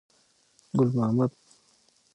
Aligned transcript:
ګل 0.77 0.89
محمد. 0.97 1.31